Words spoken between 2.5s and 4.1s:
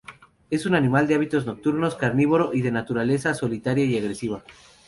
y de naturaleza solitaria y